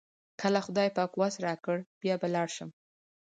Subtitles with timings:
[0.41, 2.69] کله خدای پاک وس راکړ بیا به لاړ شم.